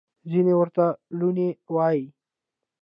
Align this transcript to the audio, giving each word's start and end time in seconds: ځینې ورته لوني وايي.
ځینې 0.31 0.53
ورته 0.59 0.85
لوني 1.19 1.49
وايي. 1.73 2.05